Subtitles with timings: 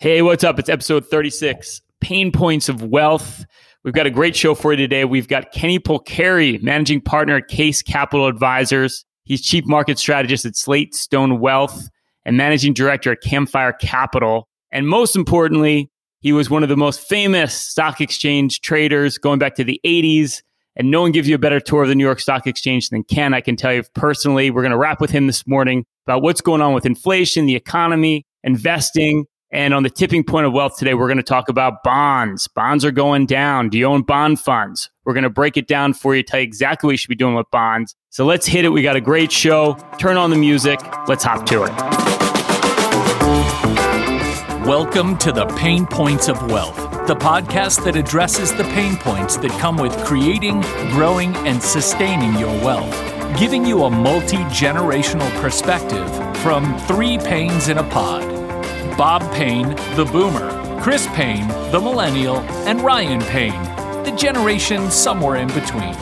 [0.00, 0.60] Hey, what's up?
[0.60, 3.44] It's episode 36 Payne Points of Wealth.
[3.82, 5.04] We've got a great show for you today.
[5.04, 9.04] We've got Kenny Polcari, managing partner at Kace Capital Advisors.
[9.24, 11.88] He's chief market strategist at SlateStone Wealth
[12.24, 14.46] and managing director at Campfire Capital.
[14.70, 15.90] And most importantly,
[16.20, 20.42] he was one of the most famous stock exchange traders going back to the 80s.
[20.76, 23.02] And no one gives you a better tour of the New York Stock Exchange than
[23.02, 23.34] Ken.
[23.34, 24.52] I can tell you personally.
[24.52, 27.56] We're going to wrap with him this morning about what's going on with inflation, the
[27.56, 31.82] economy, investing, and on the tipping point of wealth today, we're going to talk about
[31.82, 32.48] bonds.
[32.48, 33.70] Bonds are going down.
[33.70, 34.90] Do you own bond funds?
[35.04, 37.14] We're going to break it down for you, tell you exactly what you should be
[37.14, 37.96] doing with bonds.
[38.10, 38.68] So let's hit it.
[38.68, 39.74] We got a great show.
[39.98, 40.80] Turn on the music.
[41.08, 41.72] Let's hop to it.
[44.66, 49.50] Welcome to the Payne Points of Wealth, the podcast that addresses the pain points that
[49.52, 52.92] come with creating, growing, and sustaining your wealth,
[53.38, 56.06] giving you a multi generational perspective
[56.42, 58.37] from three pains in a pod.
[58.98, 63.62] Bob Payne, the boomer, Chris Payne, the millennial, and Ryan Payne,
[64.02, 65.94] the generation somewhere in between.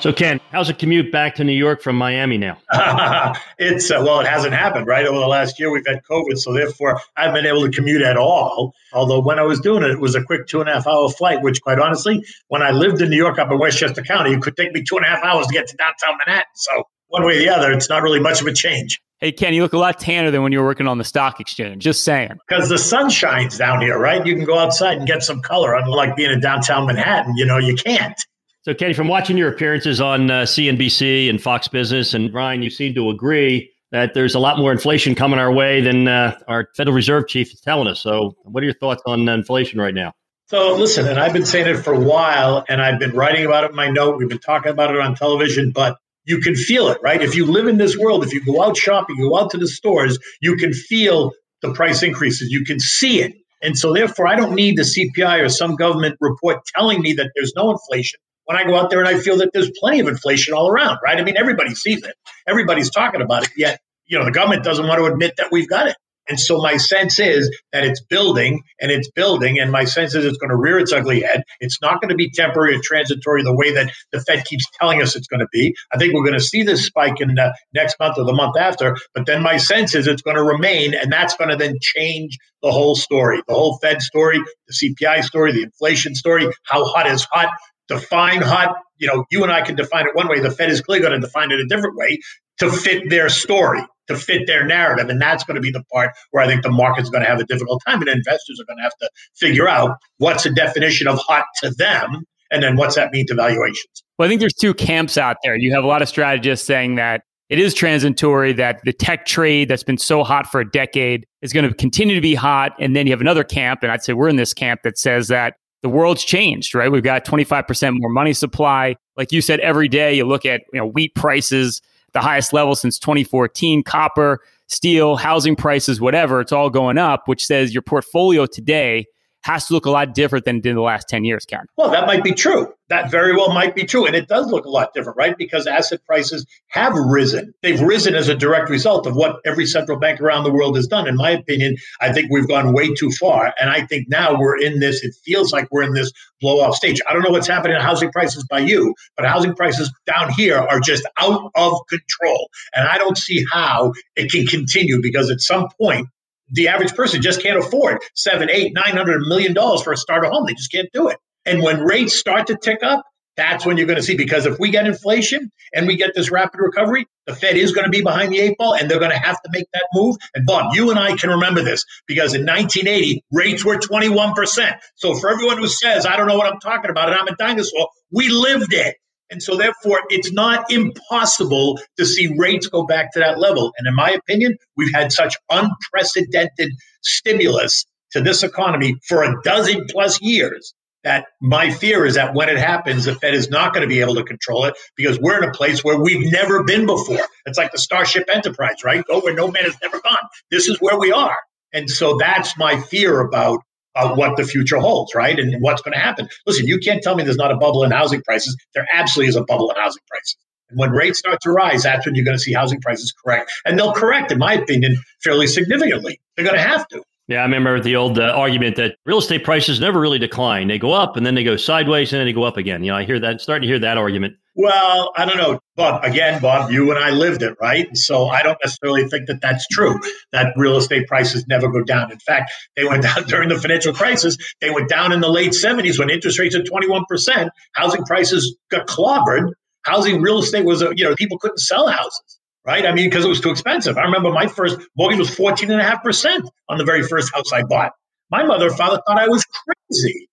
[0.00, 2.58] So, Ken, how's the commute back to New York from Miami now?
[3.58, 5.70] it's uh, well, it hasn't happened right over the last year.
[5.70, 8.74] We've had COVID, so therefore I haven't been able to commute at all.
[8.94, 11.08] Although when I was doing it, it was a quick two and a half hour
[11.10, 11.42] flight.
[11.42, 14.56] Which, quite honestly, when I lived in New York up in Westchester County, it could
[14.56, 16.52] take me two and a half hours to get to downtown Manhattan.
[16.54, 16.84] So
[17.14, 19.00] one way or the other, it's not really much of a change.
[19.20, 21.38] Hey, Ken, you look a lot tanner than when you were working on the stock
[21.38, 21.80] exchange.
[21.80, 22.32] Just saying.
[22.48, 24.26] Because the sun shines down here, right?
[24.26, 25.74] You can go outside and get some color.
[25.74, 28.20] Unlike being in downtown Manhattan, you know, you can't.
[28.62, 32.70] So, Kenny, from watching your appearances on uh, CNBC and Fox Business, and Ryan, you
[32.70, 36.68] seem to agree that there's a lot more inflation coming our way than uh, our
[36.76, 38.00] Federal Reserve chief is telling us.
[38.00, 40.12] So, what are your thoughts on inflation right now?
[40.46, 43.64] So, listen, and I've been saying it for a while, and I've been writing about
[43.64, 44.18] it in my note.
[44.18, 47.20] We've been talking about it on television, but you can feel it, right?
[47.20, 49.58] If you live in this world, if you go out shopping, you go out to
[49.58, 52.50] the stores, you can feel the price increases.
[52.50, 53.34] You can see it.
[53.62, 57.30] And so, therefore, I don't need the CPI or some government report telling me that
[57.34, 60.08] there's no inflation when I go out there and I feel that there's plenty of
[60.08, 61.18] inflation all around, right?
[61.18, 62.14] I mean, everybody sees it.
[62.46, 63.50] Everybody's talking about it.
[63.56, 65.96] Yet, you know, the government doesn't want to admit that we've got it.
[66.28, 69.58] And so my sense is that it's building and it's building.
[69.58, 71.42] And my sense is it's going to rear its ugly head.
[71.60, 75.02] It's not going to be temporary or transitory the way that the Fed keeps telling
[75.02, 75.74] us it's going to be.
[75.92, 78.56] I think we're going to see this spike in the next month or the month
[78.58, 78.96] after.
[79.14, 80.94] But then my sense is it's going to remain.
[80.94, 85.24] And that's going to then change the whole story, the whole Fed story, the CPI
[85.24, 87.50] story, the inflation story, how hot is hot.
[87.88, 88.76] Define hot.
[88.96, 90.40] You know, you and I can define it one way.
[90.40, 92.20] The Fed is clearly going to define it a different way
[92.58, 95.08] to fit their story to fit their narrative.
[95.08, 97.40] And that's going to be the part where I think the market's going to have
[97.40, 98.00] a difficult time.
[98.00, 101.70] And investors are going to have to figure out what's the definition of hot to
[101.70, 104.04] them and then what's that mean to valuations.
[104.18, 105.56] Well, I think there's two camps out there.
[105.56, 109.68] You have a lot of strategists saying that it is transitory, that the tech trade
[109.68, 112.72] that's been so hot for a decade is going to continue to be hot.
[112.78, 115.28] And then you have another camp, and I'd say we're in this camp that says
[115.28, 116.90] that the world's changed, right?
[116.90, 118.96] We've got 25% more money supply.
[119.18, 121.82] Like you said, every day you look at you know wheat prices
[122.14, 123.82] the highest level since 2014.
[123.82, 129.06] Copper, steel, housing prices, whatever, it's all going up, which says your portfolio today
[129.44, 131.66] has to look a lot different than it did in the last 10 years, Karen.
[131.76, 132.72] Well, that might be true.
[132.88, 134.06] That very well might be true.
[134.06, 135.36] And it does look a lot different, right?
[135.36, 137.52] Because asset prices have risen.
[137.62, 140.86] They've risen as a direct result of what every central bank around the world has
[140.86, 141.06] done.
[141.06, 143.52] In my opinion, I think we've gone way too far.
[143.60, 146.74] And I think now we're in this, it feels like we're in this blow off
[146.74, 147.02] stage.
[147.06, 150.56] I don't know what's happening in housing prices by you, but housing prices down here
[150.56, 152.48] are just out of control.
[152.74, 156.08] And I don't see how it can continue because at some point,
[156.50, 160.28] the average person just can't afford seven, eight, nine hundred million dollars for a starter
[160.28, 160.46] home.
[160.46, 161.18] They just can't do it.
[161.46, 163.04] And when rates start to tick up,
[163.36, 166.30] that's when you're going to see because if we get inflation and we get this
[166.30, 169.10] rapid recovery, the Fed is going to be behind the eight ball and they're going
[169.10, 170.16] to have to make that move.
[170.34, 174.78] And Bob, you and I can remember this because in 1980, rates were 21%.
[174.94, 177.36] So for everyone who says, I don't know what I'm talking about and I'm a
[177.36, 178.96] dinosaur, we lived it.
[179.34, 183.72] And so, therefore, it's not impossible to see rates go back to that level.
[183.76, 186.70] And in my opinion, we've had such unprecedented
[187.02, 190.72] stimulus to this economy for a dozen plus years
[191.02, 194.02] that my fear is that when it happens, the Fed is not going to be
[194.02, 197.26] able to control it because we're in a place where we've never been before.
[197.44, 199.04] It's like the Starship Enterprise, right?
[199.04, 200.28] Go where no man has never gone.
[200.52, 201.38] This is where we are.
[201.72, 203.62] And so that's my fear about
[203.96, 205.38] uh, what the future holds, right?
[205.38, 206.28] And what's going to happen.
[206.46, 208.56] Listen, you can't tell me there's not a bubble in housing prices.
[208.74, 210.36] There absolutely is a bubble in housing prices.
[210.70, 213.52] And when rates start to rise, that's when you're going to see housing prices correct.
[213.64, 216.20] And they'll correct, in my opinion, fairly significantly.
[216.36, 217.02] They're going to have to.
[217.26, 220.68] Yeah, I remember the old uh, argument that real estate prices never really decline.
[220.68, 222.84] They go up and then they go sideways and then they go up again.
[222.84, 225.58] You know, I hear that, starting to hear that argument Well, I don't know.
[225.76, 227.88] But again, Bob, you and I lived it, right?
[227.96, 229.98] So I don't necessarily think that that's true,
[230.32, 232.12] that real estate prices never go down.
[232.12, 234.36] In fact, they went down during the financial crisis.
[234.60, 237.50] They went down in the late 70s when interest rates at 21%.
[237.72, 239.50] Housing prices got clobbered.
[239.82, 242.86] Housing real estate was, uh, you know, people couldn't sell houses right?
[242.86, 243.98] I mean, because it was too expensive.
[243.98, 247.92] I remember my first mortgage was 14.5% on the very first house I bought.
[248.30, 250.28] My mother and father thought I was crazy.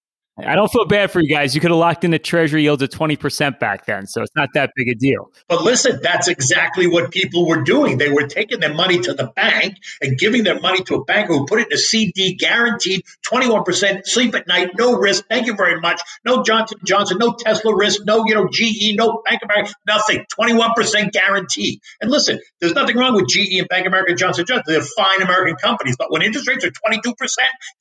[0.46, 1.56] I don't feel bad for you guys.
[1.56, 4.08] You could have locked in the treasury yields at 20% back then.
[4.08, 5.32] So it's not that big a deal.
[5.48, 7.98] But listen, that's exactly what people were doing.
[7.98, 11.34] They were taking their money to the bank and giving their money to a banker
[11.34, 15.26] who put it in a CD guaranteed 21% sleep at night, no risk.
[15.30, 16.02] Thank you very much.
[16.26, 20.26] No Johnson Johnson, no Tesla risk, no, you know, GE, no Bank of America, nothing.
[20.40, 21.82] 21% guarantee.
[22.02, 24.64] And listen, there's nothing wrong with GE and Bank of America Johnson Johnson.
[24.68, 25.96] They're fine American companies.
[25.98, 27.14] But when interest rates are 22%,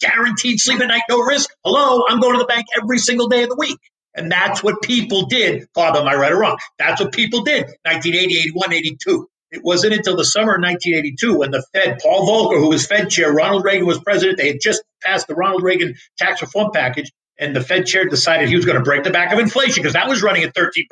[0.01, 3.45] guaranteed sleep at night, no risk, hello, I'm going to the bank every single day
[3.45, 3.79] of the week.
[4.15, 5.69] And that's what people did.
[5.75, 6.59] Bob, am I right or wrong?
[6.79, 9.29] That's what people did 1980, 81, 82.
[9.53, 13.11] It wasn't until the summer of 1982 when the Fed, Paul Volcker, who was Fed
[13.11, 17.11] chair, Ronald Reagan was president, they had just passed the Ronald Reagan tax reform package,
[17.41, 19.95] and the Fed chair decided he was going to break the back of inflation because
[19.95, 20.85] that was running at 13%.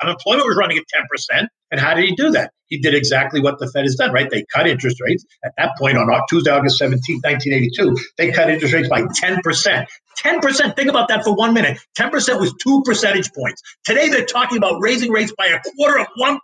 [0.00, 1.46] Unemployment was running at 10%.
[1.72, 2.52] And how did he do that?
[2.68, 4.30] He did exactly what the Fed has done, right?
[4.30, 5.24] They cut interest rates.
[5.44, 9.86] At that point, on Tuesday, August 17, 1982, they cut interest rates by 10%.
[10.22, 11.78] 10%, think about that for one minute.
[11.98, 13.62] 10% was two percentage points.
[13.84, 16.38] Today, they're talking about raising rates by a quarter of 1%,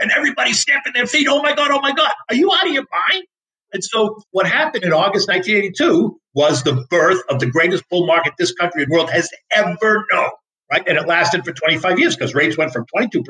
[0.00, 1.26] and everybody's stamping their feet.
[1.28, 2.12] Oh my God, oh my God.
[2.28, 3.24] Are you out of your mind?
[3.72, 8.34] And so, what happened in August 1982 was the birth of the greatest bull market
[8.38, 10.30] this country and world has ever known.
[10.70, 10.86] Right.
[10.86, 13.24] And it lasted for 25 years because rates went from 22%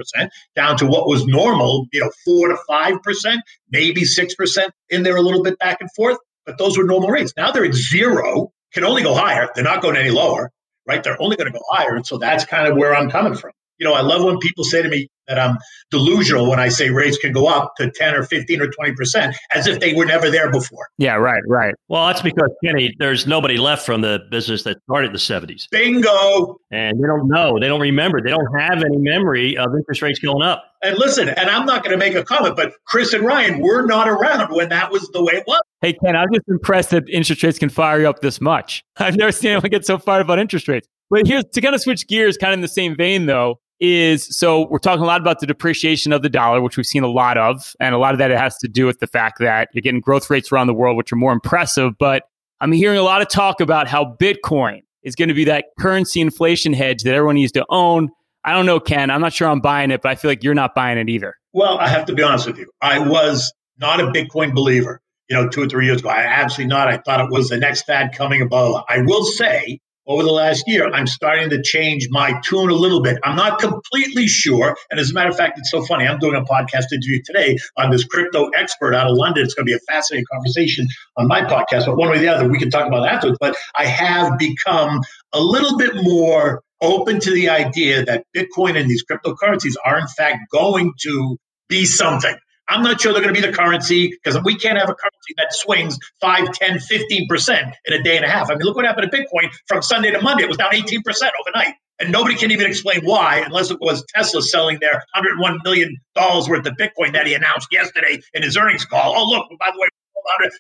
[0.54, 3.38] down to what was normal, you know, four to 5%,
[3.70, 6.18] maybe 6% in there a little bit back and forth.
[6.44, 7.32] But those were normal rates.
[7.38, 9.48] Now they're at zero, can only go higher.
[9.54, 10.50] They're not going any lower,
[10.86, 11.02] right?
[11.02, 11.94] They're only going to go higher.
[11.94, 13.52] And so that's kind of where I'm coming from.
[13.78, 15.56] You know, I love when people say to me, that I'm
[15.90, 19.66] delusional when I say rates can go up to 10 or 15 or 20%, as
[19.66, 20.88] if they were never there before.
[20.98, 21.74] Yeah, right, right.
[21.88, 25.68] Well, that's because, Kenny, there's nobody left from the business that started in the 70s.
[25.70, 26.58] Bingo.
[26.70, 27.58] And they don't know.
[27.58, 28.20] They don't remember.
[28.20, 30.64] They don't have any memory of interest rates going up.
[30.82, 33.86] And listen, and I'm not going to make a comment, but Chris and Ryan were
[33.86, 35.60] not around when that was the way it was.
[35.80, 38.82] Hey, Ken, I'm just impressed that interest rates can fire you up this much.
[38.96, 40.88] I've never seen anyone get so fired about interest rates.
[41.10, 44.26] But here's to kind of switch gears, kind of in the same vein, though is
[44.36, 47.08] so we're talking a lot about the depreciation of the dollar, which we've seen a
[47.08, 47.74] lot of.
[47.80, 50.28] And a lot of that has to do with the fact that you're getting growth
[50.30, 51.94] rates around the world, which are more impressive.
[51.98, 52.24] But
[52.60, 56.20] I'm hearing a lot of talk about how Bitcoin is going to be that currency
[56.20, 58.10] inflation hedge that everyone needs to own.
[58.44, 59.10] I don't know, Ken.
[59.10, 61.34] I'm not sure I'm buying it, but I feel like you're not buying it either.
[61.52, 62.70] Well, I have to be honest with you.
[62.80, 66.10] I was not a Bitcoin believer, you know, two or three years ago.
[66.10, 66.88] I absolutely not.
[66.88, 68.84] I thought it was the next fad coming above.
[68.88, 69.80] I will say
[70.10, 73.18] over the last year, I'm starting to change my tune a little bit.
[73.22, 74.76] I'm not completely sure.
[74.90, 76.04] And as a matter of fact, it's so funny.
[76.04, 79.44] I'm doing a podcast interview today on this crypto expert out of London.
[79.44, 81.86] It's going to be a fascinating conversation on my podcast.
[81.86, 83.38] But one way or the other, we can talk about that afterwards.
[83.40, 85.00] But I have become
[85.32, 90.08] a little bit more open to the idea that Bitcoin and these cryptocurrencies are, in
[90.08, 92.34] fact, going to be something.
[92.70, 95.34] I'm not sure they're going to be the currency because we can't have a currency
[95.36, 98.48] that swings 5, 10, 15% in a day and a half.
[98.48, 100.44] I mean, look what happened to Bitcoin from Sunday to Monday.
[100.44, 101.74] It was down 18% overnight.
[101.98, 106.66] And nobody can even explain why, unless it was Tesla selling their $101 million worth
[106.66, 109.14] of Bitcoin that he announced yesterday in his earnings call.
[109.16, 109.88] Oh, look, by the way,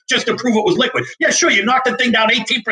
[0.08, 1.04] just to prove it was liquid.
[1.18, 2.62] Yeah, sure, you knocked the thing down 18%,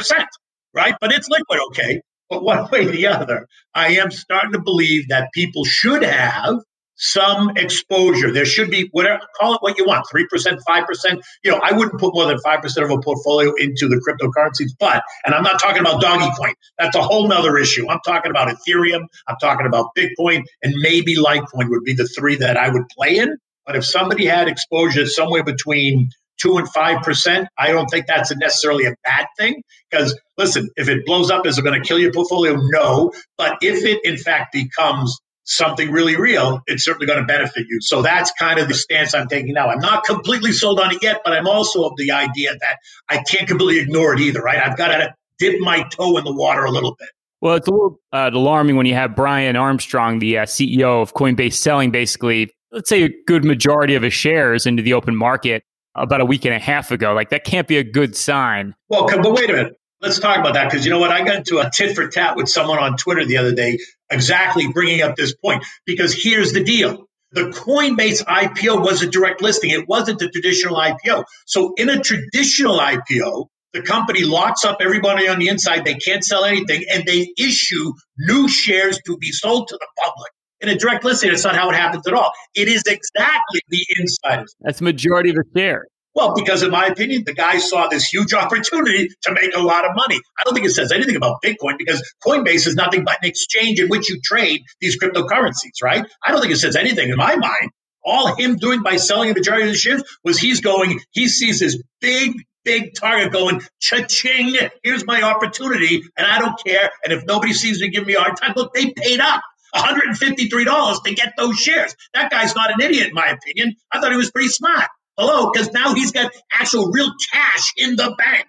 [0.75, 0.95] right?
[1.01, 2.03] But it's liquid, okay.
[2.29, 6.57] But one way or the other, I am starting to believe that people should have
[6.99, 8.33] some exposure.
[8.33, 11.25] There should be whatever call it what you want, three percent, five percent.
[11.45, 14.73] You know, I wouldn't put more than five percent of a portfolio into the cryptocurrencies,
[14.79, 16.55] but and I'm not talking about doggy coin.
[16.79, 17.89] That's a whole nother issue.
[17.89, 22.37] I'm talking about Ethereum, I'm talking about Bitcoin, and maybe Litecoin would be the three
[22.37, 23.37] that I would play in.
[23.67, 28.35] But if somebody had exposure somewhere between two and five percent, I don't think that's
[28.37, 29.63] necessarily a bad thing.
[29.91, 32.57] Because listen, if it blows up, is it going to kill your portfolio?
[32.57, 33.13] No.
[33.37, 37.79] But if it in fact becomes something really real, it's certainly going to benefit you.
[37.81, 39.69] So that's kind of the stance I'm taking now.
[39.69, 42.79] I'm not completely sold on it yet, but I'm also of the idea that
[43.09, 44.59] I can't completely ignore it either, right?
[44.59, 47.09] I've got to dip my toe in the water a little bit.
[47.41, 51.15] Well, it's a little uh, alarming when you have Brian Armstrong, the uh, CEO of
[51.15, 55.63] Coinbase, selling basically, let's say, a good majority of his shares into the open market
[55.95, 57.15] about a week and a half ago.
[57.15, 58.75] Like, that can't be a good sign.
[58.89, 59.75] Well, but wait a minute.
[60.01, 61.11] Let's talk about that because you know what?
[61.11, 63.79] I got into a tit for tat with someone on Twitter the other day,
[64.11, 65.65] exactly bringing up this point.
[65.87, 70.77] Because here's the deal the Coinbase IPO was a direct listing, it wasn't a traditional
[70.77, 71.25] IPO.
[71.47, 76.25] So, in a traditional IPO, the company locks up everybody on the inside, they can't
[76.25, 80.33] sell anything, and they issue new shares to be sold to the public.
[80.61, 82.33] In a direct listing, it's not how it happens at all.
[82.55, 84.55] It is exactly the insiders.
[84.61, 85.87] That's majority of the share.
[86.19, 89.85] Well, because in my opinion, the guy saw this huge opportunity to make a lot
[89.85, 90.19] of money.
[90.37, 93.79] I don't think it says anything about Bitcoin because Coinbase is nothing but an exchange
[93.79, 96.05] in which you trade these cryptocurrencies, right?
[96.27, 97.71] I don't think it says anything in my mind.
[98.05, 101.61] All him doing by selling a majority of the shares was he's going, he sees
[101.61, 102.33] this big,
[102.65, 106.91] big target going, cha-ching, here's my opportunity, and I don't care.
[107.05, 109.41] And if nobody sees me give me a hard time, look, they paid up.
[109.77, 111.95] $153 to get those shares.
[112.15, 113.77] That guy's not an idiot, in my opinion.
[113.93, 114.89] I thought he was pretty smart.
[115.19, 118.47] Hello, because now he's got actual real cash in the bank.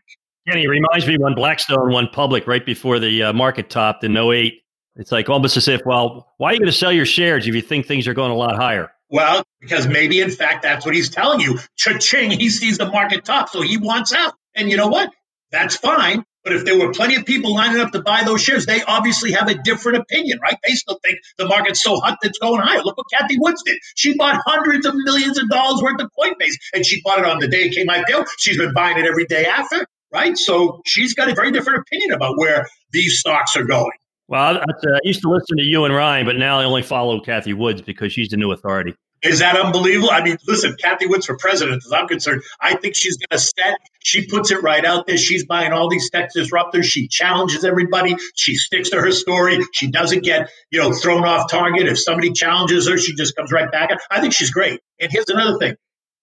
[0.48, 4.16] Kenny, it reminds me when Blackstone went public right before the uh, market topped in
[4.16, 4.54] 08.
[4.96, 7.56] It's like almost as if, well, why are you going to sell your shares if
[7.56, 8.92] you think things are going a lot higher?
[9.10, 11.58] Well, because maybe in fact that's what he's telling you.
[11.78, 14.36] Cha-ching, he sees the market top, so he wants out.
[14.56, 15.12] And you know what?
[15.52, 16.24] That's fine.
[16.44, 19.32] But if there were plenty of people lining up to buy those shares, they obviously
[19.34, 20.56] have a different opinion, right?
[20.66, 22.82] They still think the market's so hot that's going higher.
[22.82, 23.78] Look what Cathie Woods did.
[23.96, 27.40] She bought hundreds of millions of dollars worth of Coinbase, and she bought it on
[27.40, 28.26] the day it came IPO.
[28.38, 30.38] She's been buying it every day after, right?
[30.38, 33.92] So she's got a very different opinion about where these stocks are going.
[34.30, 36.84] Well, I, I uh, used to listen to you and Ryan, but now I only
[36.84, 38.94] follow Cathie Woods because she's the new authority.
[39.22, 40.10] Is that unbelievable?
[40.12, 43.40] I mean, listen, Cathie Woods for president, as I'm concerned, I think she's going to
[43.40, 43.78] set.
[44.00, 45.18] She puts it right out there.
[45.18, 46.86] She's buying all these tech disruptors.
[46.86, 48.16] She challenges everybody.
[48.36, 49.60] She sticks to her story.
[49.74, 51.88] She doesn't get, you know, thrown off target.
[51.88, 53.90] If somebody challenges her, she just comes right back.
[54.10, 54.80] I think she's great.
[55.00, 55.76] And here's another thing.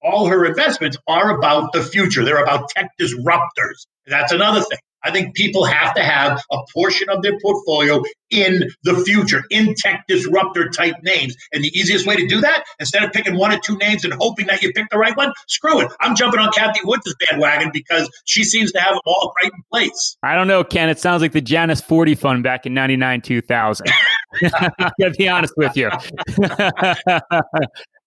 [0.02, 2.24] All her investments are about the future.
[2.24, 3.86] They're about tech disruptors.
[4.06, 4.78] That's another thing.
[5.06, 9.74] I think people have to have a portion of their portfolio in the future, in
[9.76, 11.36] tech disruptor type names.
[11.52, 14.12] And the easiest way to do that, instead of picking one or two names and
[14.14, 15.92] hoping that you pick the right one, screw it.
[16.00, 19.62] I'm jumping on Cathie Woods' bandwagon because she seems to have them all right in
[19.72, 20.16] place.
[20.24, 20.88] I don't know, Ken.
[20.88, 23.86] It sounds like the Janus 40 fund back in 99, 2000.
[24.42, 25.88] I gotta be honest with you.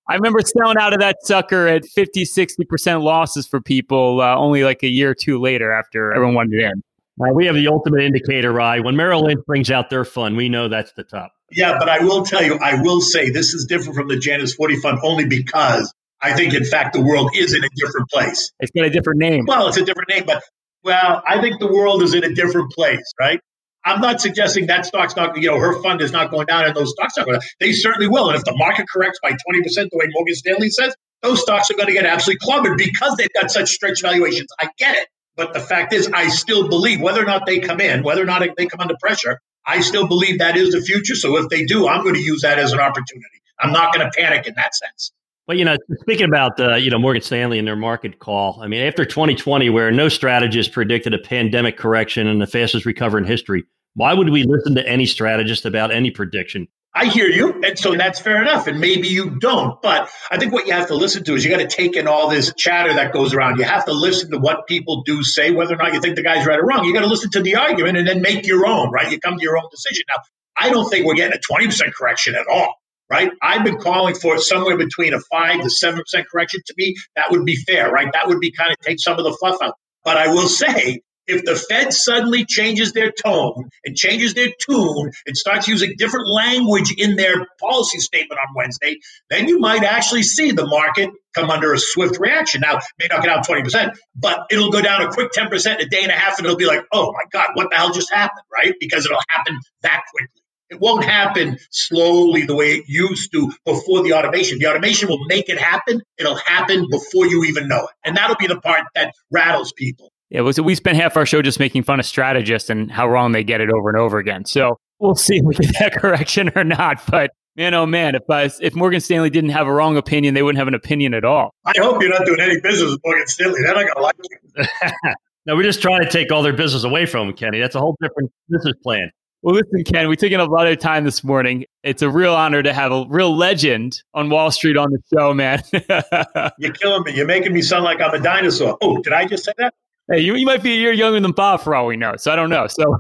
[0.09, 4.63] I remember selling out of that sucker at 50, 60% losses for people uh, only
[4.63, 6.83] like a year or two later after everyone wanted in.
[7.19, 8.79] Uh, we have the ultimate indicator, Rye.
[8.79, 11.33] When Merrill Lynch brings out their fund, we know that's the top.
[11.51, 14.53] Yeah, but I will tell you, I will say this is different from the Janus
[14.53, 18.51] 40 fund only because I think, in fact, the world is in a different place.
[18.59, 19.45] It's got a different name.
[19.47, 20.43] Well, it's a different name, but
[20.83, 23.39] well, I think the world is in a different place, right?
[23.85, 26.75] I'm not suggesting that stock's not, you know, her fund is not going down and
[26.75, 27.47] those stocks are going down.
[27.59, 28.29] They certainly will.
[28.29, 31.75] And if the market corrects by 20%, the way Morgan Stanley says, those stocks are
[31.75, 34.47] going to get absolutely clobbered because they've got such stretched valuations.
[34.59, 35.07] I get it.
[35.39, 38.25] But the fact is, I still believe whether or not they come in, whether or
[38.25, 41.15] not they come under pressure, I still believe that is the future.
[41.15, 43.41] So if they do, I'm going to use that as an opportunity.
[43.57, 45.13] I'm not going to panic in that sense.
[45.47, 48.67] But you know, speaking about uh, you know Morgan Stanley and their market call, I
[48.67, 53.27] mean, after 2020, where no strategist predicted a pandemic correction and the fastest recovery in
[53.27, 56.67] history, why would we listen to any strategist about any prediction?
[56.93, 57.61] I hear you.
[57.63, 58.67] And so that's fair enough.
[58.67, 59.79] And maybe you don't.
[59.81, 62.07] But I think what you have to listen to is you got to take in
[62.07, 63.59] all this chatter that goes around.
[63.59, 66.23] You have to listen to what people do say, whether or not you think the
[66.23, 66.85] guy's right or wrong.
[66.85, 69.11] You got to listen to the argument and then make your own, right?
[69.11, 70.03] You come to your own decision.
[70.09, 70.21] Now,
[70.57, 72.73] I don't think we're getting a 20% correction at all,
[73.09, 73.31] right?
[73.41, 76.61] I've been calling for somewhere between a 5 to 7% correction.
[76.65, 78.11] To me, that would be fair, right?
[78.11, 79.75] That would be kind of take some of the fluff out.
[80.03, 85.11] But I will say if the Fed suddenly changes their tone and changes their tune
[85.27, 88.97] and starts using different language in their policy statement on Wednesday,
[89.29, 92.61] then you might actually see the market come under a swift reaction.
[92.61, 96.01] Now, may not get down 20%, but it'll go down a quick 10% a day
[96.01, 98.43] and a half, and it'll be like, oh my God, what the hell just happened,
[98.51, 98.73] right?
[98.79, 100.41] Because it'll happen that quickly.
[100.69, 104.59] It won't happen slowly the way it used to before the automation.
[104.59, 106.01] The automation will make it happen.
[106.17, 107.89] It'll happen before you even know it.
[108.05, 110.11] And that'll be the part that rattles people.
[110.29, 113.31] Yeah, was we spent half our show just making fun of strategists and how wrong
[113.31, 114.45] they get it over and over again.
[114.45, 117.01] So we'll see if we get that correction or not.
[117.07, 120.43] But man, oh man, if uh, if Morgan Stanley didn't have a wrong opinion, they
[120.43, 121.53] wouldn't have an opinion at all.
[121.65, 123.61] I hope you're not doing any business with Morgan Stanley.
[123.63, 125.13] They're not going to like you.
[125.47, 127.59] no, we're just trying to take all their business away from them, Kenny.
[127.59, 129.11] That's a whole different business plan.
[129.41, 131.63] Well, listen, Ken, we took in a lot of time this morning.
[131.81, 135.33] It's a real honor to have a real legend on Wall Street on the show,
[135.33, 135.63] man.
[136.59, 137.15] You're killing me.
[137.15, 138.77] You're making me sound like I'm a dinosaur.
[138.81, 139.73] Oh, did I just say that?
[140.11, 142.15] Hey, you, you might be a year younger than Bob for all we know.
[142.17, 142.65] So I don't know.
[142.67, 142.89] So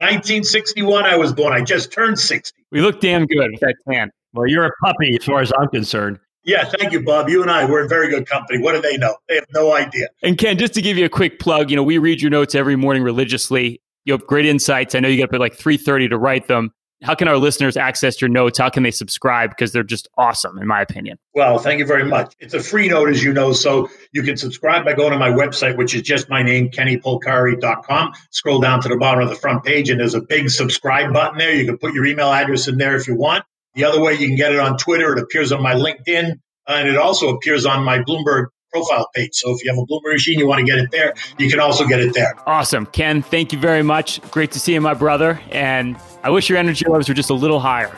[0.00, 1.52] 1961, I was born.
[1.52, 2.64] I just turned 60.
[2.70, 4.10] We look damn good with that tan.
[4.32, 6.18] Well, you're a puppy as far as I'm concerned.
[6.44, 7.28] Yeah, thank you, Bob.
[7.28, 8.58] You and I, we're in very good company.
[8.58, 9.16] What do they know?
[9.28, 10.08] They have no idea.
[10.22, 12.54] And Ken, just to give you a quick plug, you know, we read your notes
[12.54, 13.80] every morning religiously.
[14.04, 14.94] You have great insights.
[14.94, 16.70] I know you get up at like 3.30 to write them.
[17.04, 18.58] How can our listeners access your notes?
[18.58, 19.50] How can they subscribe?
[19.50, 21.18] Because they're just awesome, in my opinion.
[21.34, 22.34] Well, thank you very much.
[22.40, 25.28] It's a free note, as you know, so you can subscribe by going to my
[25.28, 28.12] website, which is just my name, kennypolcari.com.
[28.30, 31.36] Scroll down to the bottom of the front page, and there's a big subscribe button
[31.36, 31.54] there.
[31.54, 33.44] You can put your email address in there if you want.
[33.74, 35.12] The other way, you can get it on Twitter.
[35.12, 39.34] It appears on my LinkedIn, and it also appears on my Bloomberg profile page.
[39.34, 41.60] So if you have a Bloomberg machine, you want to get it there, you can
[41.60, 42.34] also get it there.
[42.46, 42.86] Awesome.
[42.86, 44.20] Ken, thank you very much.
[44.32, 45.40] Great to see you, my brother.
[45.50, 47.96] And I wish your energy levels were just a little higher.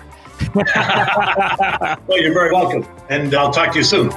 [0.55, 2.87] well, you're very welcome.
[3.09, 4.11] And I'll talk to you soon.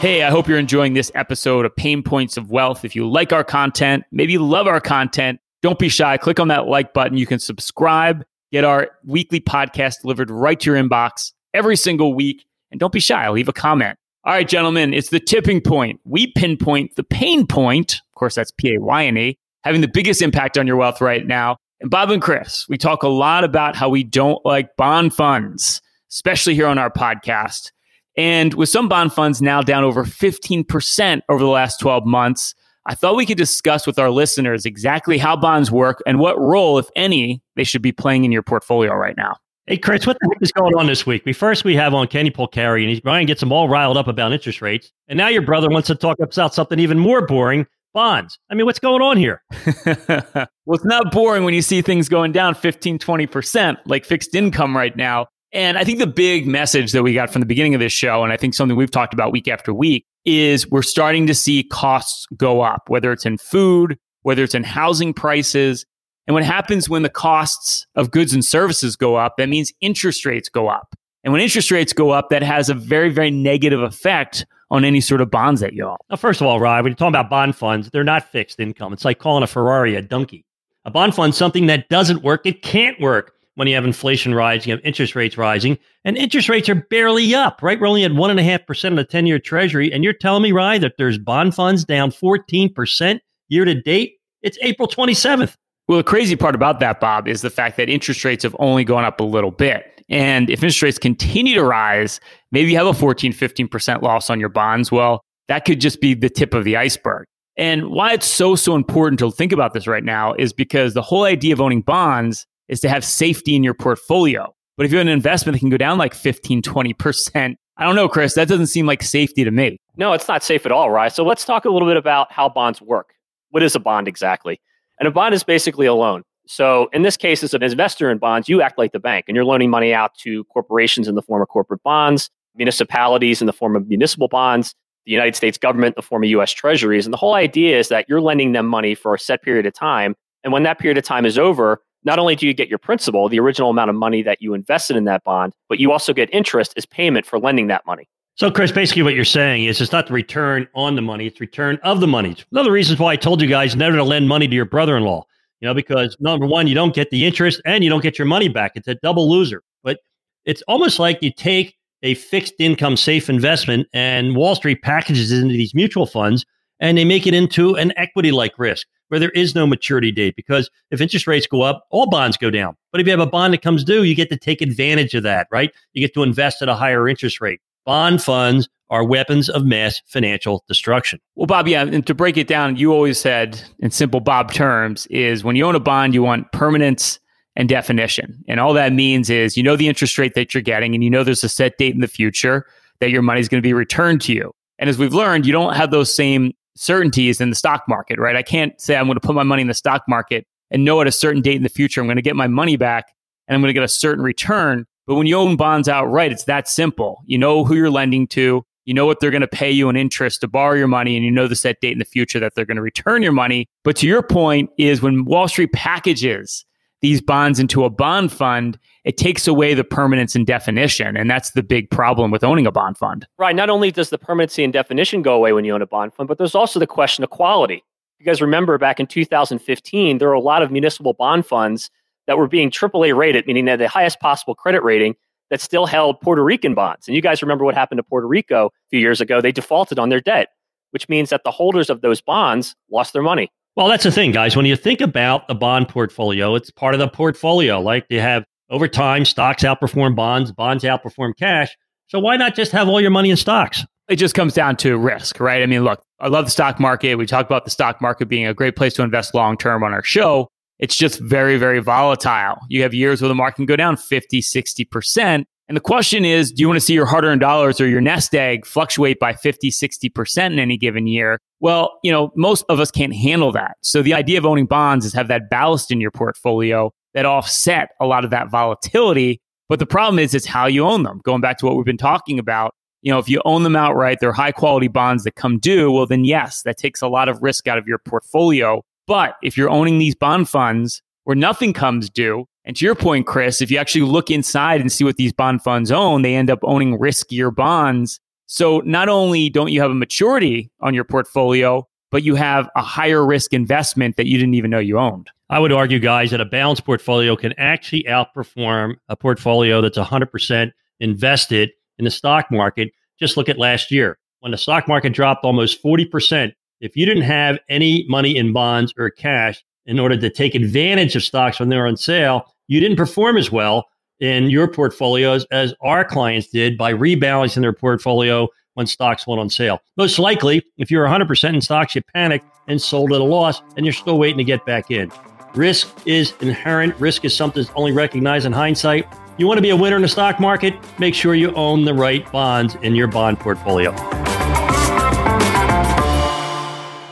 [0.00, 2.84] Hey, I hope you're enjoying this episode of Payne Points of Wealth.
[2.84, 6.16] If you like our content, maybe you love our content, don't be shy.
[6.16, 7.16] Click on that like button.
[7.16, 12.44] You can subscribe, get our weekly podcast delivered right to your inbox every single week.
[12.74, 13.96] And don't be shy, leave a comment.
[14.24, 16.00] All right, gentlemen, it's the tipping point.
[16.02, 18.00] We pinpoint the pain point.
[18.10, 21.00] Of course, that's P A Y N E, having the biggest impact on your wealth
[21.00, 21.56] right now.
[21.80, 25.80] And Bob and Chris, we talk a lot about how we don't like bond funds,
[26.10, 27.70] especially here on our podcast.
[28.16, 32.96] And with some bond funds now down over 15% over the last 12 months, I
[32.96, 36.88] thought we could discuss with our listeners exactly how bonds work and what role, if
[36.96, 39.36] any, they should be playing in your portfolio right now.
[39.66, 41.22] Hey, Chris, what the heck is going on this week?
[41.24, 44.06] We first we have on Kenny Polcari, and he's, Ryan gets them all riled up
[44.06, 47.66] about interest rates, and now your brother wants to talk about something even more boring:
[47.94, 48.38] bonds.
[48.50, 49.42] I mean, what's going on here?
[49.86, 54.76] well, it's not boring when you see things going down 15, 20% like fixed income
[54.76, 55.28] right now.
[55.50, 58.22] And I think the big message that we got from the beginning of this show,
[58.22, 61.62] and I think something we've talked about week after week, is we're starting to see
[61.62, 65.86] costs go up, whether it's in food, whether it's in housing prices,
[66.26, 70.24] and what happens when the costs of goods and services go up, that means interest
[70.24, 70.94] rates go up.
[71.22, 75.00] And when interest rates go up, that has a very, very negative effect on any
[75.00, 75.96] sort of bonds that you own.
[76.10, 78.92] Now, first of all, Rod, when you're talking about bond funds, they're not fixed income.
[78.92, 80.44] It's like calling a Ferrari a donkey.
[80.84, 84.70] A bond fund, something that doesn't work, it can't work when you have inflation rising,
[84.70, 87.80] you have interest rates rising, and interest rates are barely up, right?
[87.80, 89.92] We're only at 1.5% of the 10 year treasury.
[89.92, 94.14] And you're telling me, Ryan, that there's bond funds down 14% year to date?
[94.42, 95.56] It's April 27th.
[95.86, 98.84] Well, the crazy part about that, Bob, is the fact that interest rates have only
[98.84, 99.84] gone up a little bit.
[100.08, 102.20] And if interest rates continue to rise,
[102.52, 104.90] maybe you have a 14, 15% loss on your bonds.
[104.90, 107.26] Well, that could just be the tip of the iceberg.
[107.56, 111.02] And why it's so, so important to think about this right now is because the
[111.02, 114.52] whole idea of owning bonds is to have safety in your portfolio.
[114.76, 117.94] But if you have an investment that can go down like 15, 20%, I don't
[117.94, 119.78] know, Chris, that doesn't seem like safety to me.
[119.96, 121.12] No, it's not safe at all, right?
[121.12, 123.14] So let's talk a little bit about how bonds work.
[123.50, 124.60] What is a bond exactly?
[124.98, 126.22] And a bond is basically a loan.
[126.46, 129.34] So in this case, as an investor in bonds, you act like the bank and
[129.34, 133.52] you're loaning money out to corporations in the form of corporate bonds, municipalities in the
[133.52, 134.74] form of municipal bonds,
[135.06, 137.06] the United States government in the form of US treasuries.
[137.06, 139.72] And the whole idea is that you're lending them money for a set period of
[139.72, 140.14] time.
[140.42, 143.28] And when that period of time is over, not only do you get your principal,
[143.30, 146.28] the original amount of money that you invested in that bond, but you also get
[146.32, 148.06] interest as payment for lending that money.
[148.36, 151.40] So, Chris, basically what you're saying is it's not the return on the money, it's
[151.40, 152.36] return of the money.
[152.50, 154.64] One of the reasons why I told you guys never to lend money to your
[154.64, 155.24] brother in law,
[155.60, 158.26] you know, because number one, you don't get the interest and you don't get your
[158.26, 158.72] money back.
[158.74, 159.62] It's a double loser.
[159.84, 160.00] But
[160.44, 165.40] it's almost like you take a fixed income safe investment and Wall Street packages it
[165.40, 166.44] into these mutual funds
[166.80, 170.34] and they make it into an equity like risk where there is no maturity date
[170.34, 172.76] because if interest rates go up, all bonds go down.
[172.90, 175.22] But if you have a bond that comes due, you get to take advantage of
[175.22, 175.70] that, right?
[175.92, 177.60] You get to invest at a higher interest rate.
[177.84, 181.18] Bond funds are weapons of mass financial destruction.
[181.34, 185.06] Well, Bob, yeah, and to break it down, you always said in simple Bob terms
[185.06, 187.18] is when you own a bond, you want permanence
[187.56, 188.42] and definition.
[188.48, 191.10] And all that means is you know the interest rate that you're getting and you
[191.10, 192.66] know there's a set date in the future
[193.00, 194.52] that your money is going to be returned to you.
[194.78, 198.36] And as we've learned, you don't have those same certainties in the stock market, right?
[198.36, 201.00] I can't say I'm going to put my money in the stock market and know
[201.00, 203.06] at a certain date in the future I'm going to get my money back
[203.46, 206.44] and I'm going to get a certain return but when you own bonds outright, it's
[206.44, 207.22] that simple.
[207.26, 209.96] You know who you're lending to, you know what they're going to pay you in
[209.96, 212.54] interest to borrow your money, and you know the set date in the future that
[212.54, 213.68] they're going to return your money.
[213.82, 216.64] But to your point, is when Wall Street packages
[217.00, 221.18] these bonds into a bond fund, it takes away the permanence and definition.
[221.18, 223.26] And that's the big problem with owning a bond fund.
[223.36, 223.54] Right.
[223.54, 226.28] Not only does the permanency and definition go away when you own a bond fund,
[226.28, 227.84] but there's also the question of quality.
[228.18, 231.90] You guys remember back in 2015, there were a lot of municipal bond funds
[232.26, 235.14] that were being AAA rated, meaning they had the highest possible credit rating
[235.50, 237.06] that still held Puerto Rican bonds.
[237.06, 239.40] And you guys remember what happened to Puerto Rico a few years ago?
[239.40, 240.48] They defaulted on their debt,
[240.90, 243.50] which means that the holders of those bonds lost their money.
[243.76, 244.56] Well, that's the thing, guys.
[244.56, 247.80] When you think about the bond portfolio, it's part of the portfolio.
[247.80, 251.76] Like you have over time, stocks outperform bonds, bonds outperform cash.
[252.06, 253.84] So why not just have all your money in stocks?
[254.08, 255.62] It just comes down to risk, right?
[255.62, 257.16] I mean, look, I love the stock market.
[257.16, 259.92] We talk about the stock market being a great place to invest long term on
[259.92, 260.48] our show.
[260.78, 262.58] It's just very, very volatile.
[262.68, 265.44] You have years where the market can go down 50, 60%.
[265.66, 268.00] And the question is, do you want to see your hard earned dollars or your
[268.00, 271.38] nest egg fluctuate by 50, 60% in any given year?
[271.60, 273.76] Well, you know, most of us can't handle that.
[273.82, 277.90] So the idea of owning bonds is have that ballast in your portfolio that offset
[278.00, 279.40] a lot of that volatility.
[279.68, 281.22] But the problem is, it's how you own them.
[281.24, 284.18] Going back to what we've been talking about, you know, if you own them outright,
[284.20, 285.90] they're high quality bonds that come due.
[285.90, 288.82] Well, then yes, that takes a lot of risk out of your portfolio.
[289.06, 293.26] But if you're owning these bond funds where nothing comes due, and to your point,
[293.26, 296.50] Chris, if you actually look inside and see what these bond funds own, they end
[296.50, 298.20] up owning riskier bonds.
[298.46, 302.82] So not only don't you have a maturity on your portfolio, but you have a
[302.82, 305.28] higher risk investment that you didn't even know you owned.
[305.50, 310.72] I would argue, guys, that a balanced portfolio can actually outperform a portfolio that's 100%
[311.00, 312.92] invested in the stock market.
[313.18, 316.52] Just look at last year when the stock market dropped almost 40%.
[316.84, 321.16] If you didn't have any money in bonds or cash in order to take advantage
[321.16, 323.86] of stocks when they're on sale, you didn't perform as well
[324.20, 329.48] in your portfolios as our clients did by rebalancing their portfolio when stocks went on
[329.48, 329.80] sale.
[329.96, 333.86] Most likely, if you're 100% in stocks, you panicked and sold at a loss and
[333.86, 335.10] you're still waiting to get back in.
[335.54, 336.94] Risk is inherent.
[337.00, 339.06] Risk is something that's only recognized in hindsight.
[339.38, 340.74] You want to be a winner in the stock market?
[340.98, 344.33] Make sure you own the right bonds in your bond portfolio.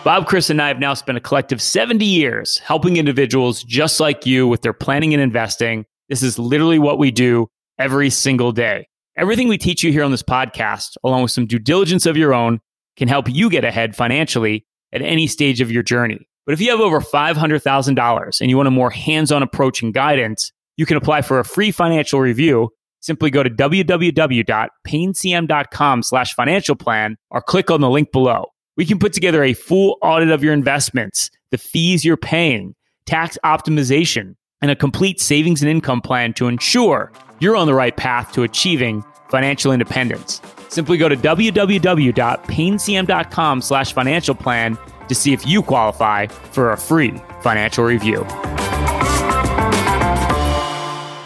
[0.05, 4.27] Bob, Chris, and I have now spent a collective 70 years helping individuals just like
[4.27, 5.87] you with their planning and investing.
[6.09, 8.89] This is literally what we do every single day.
[9.17, 12.35] Everything we teach you here on this podcast, along with some due diligence of your
[12.35, 12.59] own,
[12.97, 16.27] can help you get ahead financially at any stage of your journey.
[16.47, 20.51] But if you have over $500,000 and you want a more hands-on approach and guidance,
[20.77, 22.71] you can apply for a free financial review.
[22.99, 28.47] Simply go to www.paynecm.com slash financial plan or click on the link below.
[28.77, 33.37] We can put together a full audit of your investments, the fees you're paying, tax
[33.45, 38.33] optimization, and a complete savings and income plan to ensure you're on the right path
[38.33, 40.41] to achieving financial independence.
[40.69, 47.13] Simply go to www.paynecm.com slash financial plan to see if you qualify for a free
[47.43, 48.25] financial review.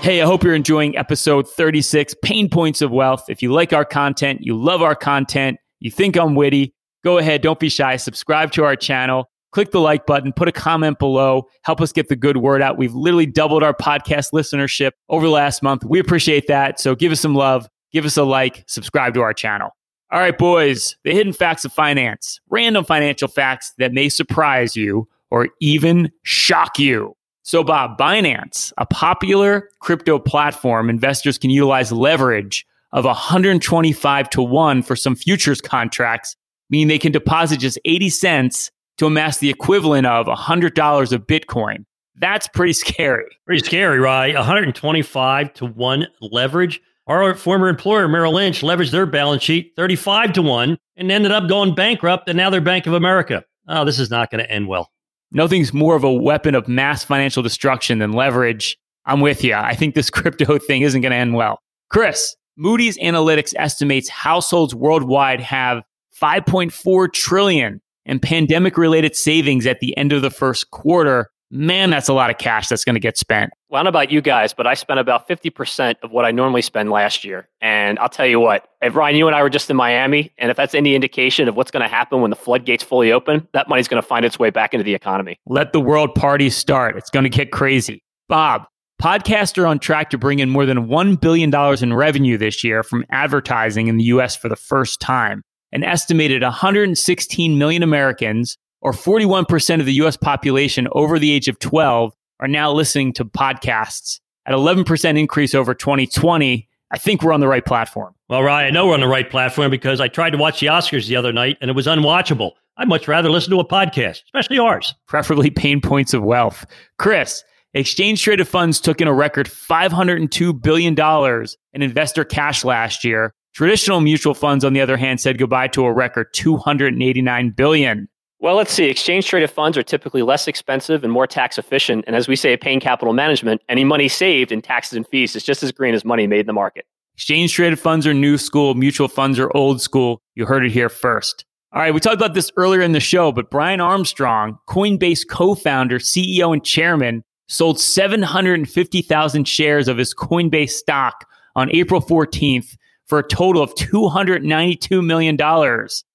[0.03, 3.29] Hey, I hope you're enjoying episode 36, Payne Points of Wealth.
[3.29, 6.73] If you like our content, you love our content, you think I'm witty,
[7.07, 10.53] go ahead, don't be shy, subscribe to our channel, click the like button, put a
[10.53, 12.77] comment below, help us get the good word out.
[12.77, 15.85] We've literally doubled our podcast listenership over the last month.
[15.85, 16.81] We appreciate that.
[16.81, 19.71] So give us some love, give us a like, subscribe to our channel.
[20.11, 25.07] All right, boys, the hidden facts of finance, random financial facts that may surprise you
[25.31, 27.17] or even shock you.
[27.45, 34.83] So, Bob, Binance, a popular crypto platform, investors can utilize leverage of 125 to 1
[34.83, 36.35] for some futures contracts
[36.71, 41.85] meaning they can deposit just 80 cents to amass the equivalent of $100 of Bitcoin.
[42.19, 43.27] That's pretty scary.
[43.45, 44.35] Pretty scary, right?
[44.35, 46.81] 125 to 1 leverage.
[47.07, 51.49] Our former employer, Merrill Lynch, leveraged their balance sheet 35 to 1 and ended up
[51.49, 53.45] going bankrupt, and now they're Bank of America.
[53.69, 54.91] Oh, this is not going to end well.
[55.31, 58.77] Nothing's more of a weapon of mass financial destruction than leverage.
[59.05, 59.55] I'm with you.
[59.55, 61.61] I think this crypto thing isn't going to end well.
[61.91, 65.83] Chris, Moody's Analytics estimates households worldwide have
[66.21, 71.29] 5.4 trillion in pandemic related savings at the end of the first quarter.
[71.51, 73.53] Man, that's a lot of cash that's going to get spent.
[73.69, 76.33] Well, I don't know about you guys, but I spent about 50% of what I
[76.33, 77.49] normally spend last year.
[77.61, 80.51] And I'll tell you what, if Ryan, you and I were just in Miami, and
[80.51, 83.69] if that's any indication of what's going to happen when the floodgates fully open, that
[83.69, 85.39] money's going to find its way back into the economy.
[85.47, 86.97] Let the world party start.
[86.97, 88.03] It's going to get crazy.
[88.29, 88.65] Bob,
[89.01, 92.83] podcasts are on track to bring in more than $1 billion in revenue this year
[92.83, 98.93] from advertising in the US for the first time an estimated 116 million Americans, or
[98.93, 104.21] 41% of the US population over the age of 12, are now listening to podcasts
[104.47, 106.69] at 11% increase over 2020.
[106.91, 108.15] I think we're on the right platform.
[108.29, 110.67] Well, Ryan, I know we're on the right platform because I tried to watch the
[110.67, 112.53] Oscars the other night and it was unwatchable.
[112.77, 114.95] I'd much rather listen to a podcast, especially ours.
[115.07, 116.67] Preferably Payne Points of Wealth.
[116.99, 123.33] Chris, exchange traded funds took in a record $502 billion in investor cash last year,
[123.57, 128.07] Traditional mutual funds, on the other hand, said goodbye to a record 289 billion.
[128.39, 128.85] Well, let's see.
[128.85, 132.05] Exchange traded funds are typically less expensive and more tax efficient.
[132.07, 135.35] And as we say at Payne Capital Management, any money saved in taxes and fees
[135.35, 136.85] is just as green as money made in the market.
[137.15, 140.21] Exchange traded funds are new school, mutual funds are old school.
[140.35, 141.47] You heard it here first.
[141.73, 145.55] All right, we talked about this earlier in the show, but Brian Armstrong, Coinbase co
[145.55, 153.19] founder, CEO, and chairman, sold 750,000 shares of his Coinbase stock on April 14th for
[153.19, 155.37] a total of $292 million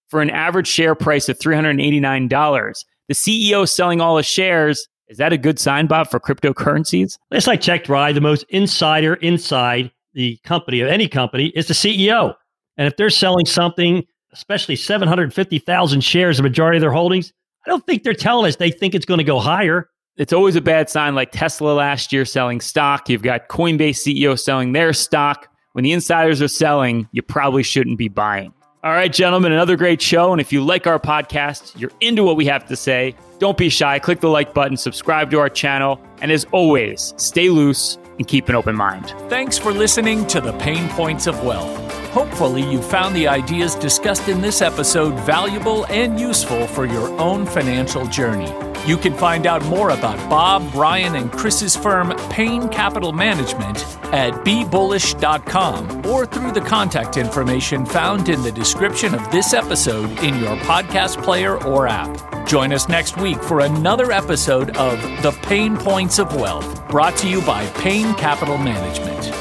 [0.09, 2.85] for an average share price of $389.
[3.07, 7.17] The CEO selling all his shares Is that a good sign, Bob, for cryptocurrencies?
[7.31, 11.73] Last I checked, Rye, the most insider inside the company of any company is the
[11.73, 12.35] CEO.
[12.77, 17.33] And if they're selling something, especially 750,000 shares, the majority of their holdings,
[17.65, 19.89] I don't think they're telling us they think it's going to go higher.
[20.17, 23.09] It's always a bad sign, like Tesla last year selling stock.
[23.09, 25.47] You've got Coinbase CEO selling their stock.
[25.73, 28.53] When the insiders are selling, you probably shouldn't be buying.
[28.83, 30.31] All right, gentlemen, another great show.
[30.31, 33.69] And if you like our podcast, you're into what we have to say, don't be
[33.69, 33.99] shy.
[33.99, 36.01] Click the like button, subscribe to our channel.
[36.21, 39.13] And as always, stay loose and keep an open mind.
[39.29, 41.77] Thanks for listening to the Payne Points of Wealth.
[42.09, 47.45] Hopefully, you found the ideas discussed in this episode valuable and useful for your own
[47.45, 48.51] financial journey.
[48.85, 54.33] You can find out more about Bob, Ryan, and Chris's firm, Payne Capital Management, at
[54.43, 60.55] bebullish.com or through the contact information found in the description of this episode in your
[60.57, 62.47] podcast player or app.
[62.47, 67.29] Join us next week for another episode of The Payne Points of Wealth, brought to
[67.29, 69.40] you by Payne Capital Management.